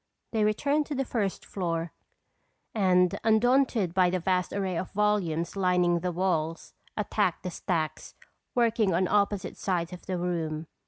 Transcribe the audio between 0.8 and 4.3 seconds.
to the first floor and undaunted by the